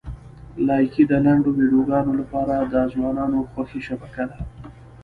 لایکي 0.67 1.03
د 1.07 1.13
لنډو 1.25 1.49
ویډیوګانو 1.57 2.11
لپاره 2.21 2.53
د 2.73 2.75
ځوانانو 2.93 3.37
خوښې 3.51 3.79
شبکه 3.87 4.23
ده. 4.29 4.39